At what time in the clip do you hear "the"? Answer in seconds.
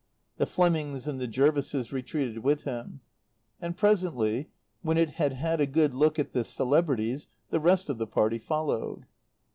0.37-0.47, 1.21-1.27, 6.33-6.43, 7.51-7.59, 7.99-8.07